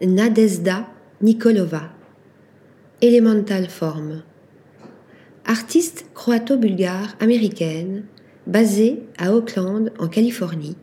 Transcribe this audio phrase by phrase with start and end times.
[0.00, 0.88] Nadezhda
[1.20, 1.90] Nikolova.
[3.02, 4.22] Elemental Form.
[5.44, 8.04] Artiste croato-bulgare américaine,
[8.48, 10.76] basée à Oakland, en Californie,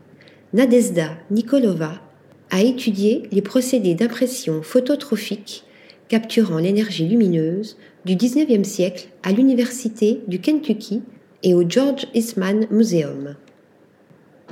[0.54, 2.02] Nadezhda Nikolova
[2.50, 5.66] a étudié les procédés d'impression phototrophique
[6.08, 11.02] capturant l'énergie lumineuse du XIXe siècle à l'Université du Kentucky
[11.44, 13.36] et au George Eastman Museum.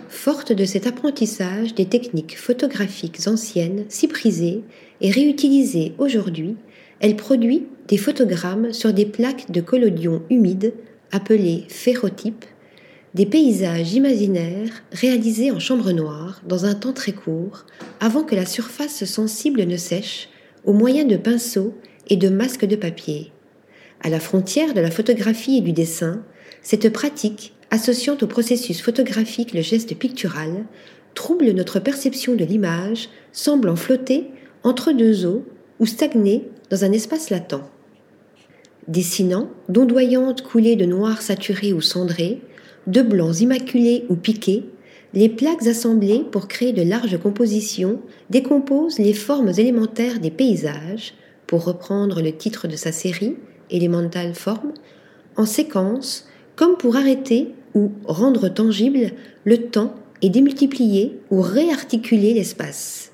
[0.09, 4.63] Forte de cet apprentissage des techniques photographiques anciennes si prisées
[5.01, 6.55] et réutilisées aujourd'hui,
[7.01, 10.73] elle produit des photogrammes sur des plaques de collodion humides
[11.11, 12.45] appelées ferrotypes,
[13.15, 17.65] des paysages imaginaires réalisés en chambre noire dans un temps très court
[17.99, 20.29] avant que la surface sensible ne sèche
[20.63, 21.73] au moyen de pinceaux
[22.07, 23.31] et de masques de papier.
[24.01, 26.23] À la frontière de la photographie et du dessin,
[26.61, 30.65] cette pratique, associant au processus photographique le geste pictural,
[31.13, 34.31] trouble notre perception de l'image, semblant flotter
[34.63, 35.45] entre deux eaux
[35.79, 37.61] ou stagner dans un espace latent.
[38.87, 42.41] Dessinant d'ondoyantes coulées de noir saturé ou cendré,
[42.87, 44.63] de blancs immaculés ou piqués,
[45.13, 51.13] les plaques assemblées pour créer de larges compositions décomposent les formes élémentaires des paysages,
[51.47, 53.37] pour reprendre le titre de sa série,
[53.71, 54.73] Elemental Form,
[55.37, 59.11] en séquence, comme pour arrêter ou rendre tangible
[59.45, 63.11] le temps et démultiplier ou réarticuler l'espace.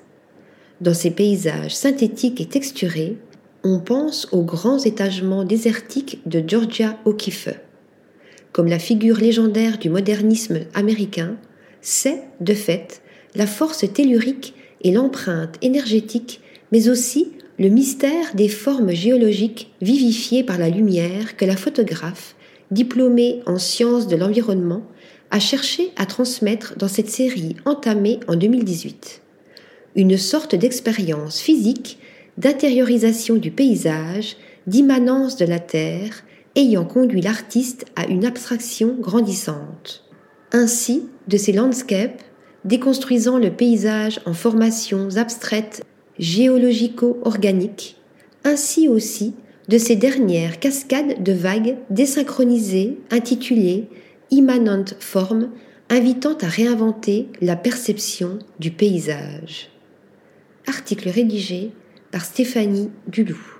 [0.80, 3.18] Dans ces paysages synthétiques et texturés,
[3.62, 7.50] on pense aux grands étagements désertiques de Georgia O'Keeffe.
[8.52, 11.36] Comme la figure légendaire du modernisme américain,
[11.82, 13.02] c'est, de fait,
[13.34, 16.40] la force tellurique et l'empreinte énergétique,
[16.72, 22.34] mais aussi le mystère des formes géologiques vivifiées par la lumière que la photographe,
[22.70, 24.82] diplômée en sciences de l'environnement,
[25.30, 29.22] a cherché à transmettre dans cette série entamée en 2018.
[29.96, 31.98] Une sorte d'expérience physique,
[32.38, 36.24] d'intériorisation du paysage, d'immanence de la Terre,
[36.56, 40.04] ayant conduit l'artiste à une abstraction grandissante
[40.54, 42.22] ainsi de ces landscapes,
[42.64, 45.82] déconstruisant le paysage en formations abstraites
[46.18, 47.96] géologico-organiques,
[48.44, 49.34] ainsi aussi
[49.68, 53.88] de ces dernières cascades de vagues désynchronisées intitulées
[54.30, 55.50] Immanent Form,
[55.88, 59.70] invitant à réinventer la perception du paysage.
[60.66, 61.70] Article rédigé
[62.10, 63.53] par Stéphanie Dulou.